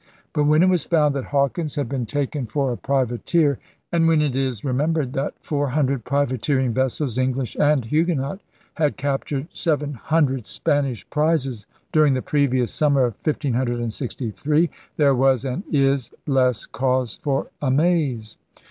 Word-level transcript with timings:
But 0.33 0.45
when 0.45 0.63
it 0.63 0.67
was 0.67 0.83
found 0.83 1.13
that 1.13 1.25
Hawkins 1.25 1.75
had 1.75 1.87
been 1.87 2.07
taken 2.07 2.47
for 2.47 2.71
a 2.71 2.75
privateer, 2.77 3.59
and 3.91 4.07
when 4.07 4.19
it 4.19 4.35
is 4.35 4.63
remembered 4.65 5.13
that 5.13 5.35
four 5.41 5.67
hundred 5.69 6.05
privateering 6.05 6.73
vessels— 6.73 7.19
English 7.19 7.55
and 7.59 7.85
Huguenot— 7.85 8.41
had 8.81 8.97
captured 8.97 9.47
seven 9.53 9.93
hundred 9.93 10.47
Span 10.47 10.87
ish 10.87 11.07
prizes 11.11 11.67
during 11.91 12.15
the 12.15 12.23
previous 12.23 12.73
summer 12.73 13.01
of 13.01 13.13
1563, 13.23 14.71
there 14.97 15.13
was 15.13 15.45
and 15.45 15.61
is 15.71 16.11
less 16.25 16.65
cause 16.65 17.19
for 17.21 17.51
'amaze.' 17.61 18.37